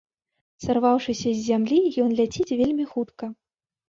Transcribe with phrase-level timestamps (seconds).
[0.63, 3.29] Сарваўшыся з зямлі, ён ляціць вельмі хутка.